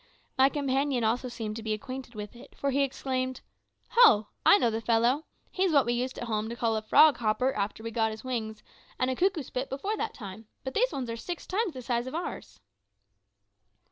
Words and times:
My 0.35 0.49
companion 0.49 1.03
also 1.03 1.27
seemed 1.29 1.55
to 1.57 1.61
be 1.61 1.73
acquainted 1.73 2.15
with 2.15 2.35
it, 2.35 2.55
for 2.55 2.71
he 2.71 2.81
exclaimed 2.81 3.41
"Ho! 3.91 4.29
I 4.43 4.57
know 4.57 4.71
the 4.71 4.81
fellow. 4.81 5.25
He's 5.51 5.71
what 5.71 5.85
we 5.85 5.93
used 5.93 6.17
at 6.17 6.23
home 6.23 6.49
to 6.49 6.55
call 6.55 6.75
a 6.75 6.81
`frog 6.81 7.17
hopper' 7.17 7.53
after 7.53 7.83
he 7.83 7.91
got 7.91 8.09
his 8.09 8.23
wings, 8.23 8.63
and 8.97 9.11
a 9.11 9.15
`cuckoo 9.15 9.45
spit' 9.45 9.69
before 9.69 9.95
that 9.97 10.15
time; 10.15 10.47
but 10.63 10.73
these 10.73 10.91
ones 10.91 11.07
are 11.11 11.15
six 11.17 11.45
times 11.45 11.73
the 11.75 11.83
size 11.83 12.07
of 12.07 12.15
ours." 12.15 12.59